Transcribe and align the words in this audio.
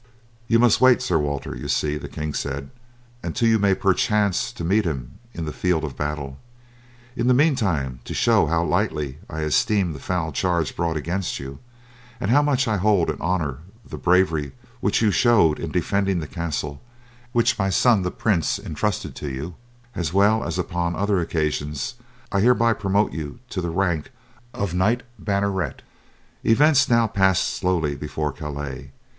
"You 0.47 0.57
must 0.57 0.81
wait, 0.81 0.99
Sir 0.99 1.19
Walter, 1.19 1.55
you 1.55 1.67
see," 1.67 1.95
the 1.95 2.07
king 2.07 2.33
said, 2.33 2.71
"until 3.21 3.47
you 3.47 3.59
may 3.59 3.75
perchance 3.75 4.59
meet 4.59 4.83
him 4.83 5.19
in 5.31 5.45
the 5.45 5.53
field 5.53 5.83
of 5.83 5.95
battle. 5.95 6.39
In 7.15 7.27
the 7.27 7.35
mean 7.35 7.55
time, 7.55 7.99
to 8.05 8.15
show 8.15 8.47
how 8.47 8.63
lightly 8.63 9.19
I 9.29 9.41
esteem 9.41 9.93
the 9.93 9.99
foul 9.99 10.31
charge 10.31 10.75
brought 10.75 10.97
against 10.97 11.37
you, 11.39 11.59
and 12.19 12.31
how 12.31 12.41
much 12.41 12.67
I 12.67 12.77
hold 12.77 13.11
and 13.11 13.21
honour 13.21 13.59
the 13.85 13.99
bravery 13.99 14.53
which 14.79 15.03
you 15.03 15.11
showed 15.11 15.59
in 15.59 15.69
defending 15.71 16.19
the 16.19 16.25
castle 16.25 16.81
which 17.31 17.59
my 17.59 17.69
son 17.69 18.01
the 18.01 18.09
prince 18.09 18.57
entrusted 18.57 19.15
to 19.17 19.29
you, 19.29 19.53
as 19.93 20.11
well 20.11 20.43
as 20.43 20.57
upon 20.57 20.95
other 20.95 21.19
occasions, 21.19 21.93
I 22.31 22.39
hereby 22.39 22.73
promote 22.73 23.13
you 23.13 23.37
to 23.51 23.61
the 23.61 23.69
rank 23.69 24.09
of 24.51 24.73
knight 24.73 25.03
banneret." 25.19 25.83
Events 26.43 26.89
now 26.89 27.05
passed 27.05 27.47
slowly 27.53 27.95
before 27.95 28.31
Calais. 28.31 28.89